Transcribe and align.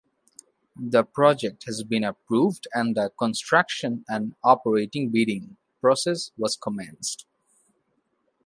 The 0.79 1.03
project 1.03 1.65
has 1.65 1.83
been 1.83 2.03
approved 2.03 2.67
and 2.73 2.97
the 2.97 3.11
construction 3.19 4.03
and 4.07 4.33
operating 4.43 5.11
bidding 5.11 5.57
process 5.79 6.31
was 6.37 6.57
commenced. 6.57 7.27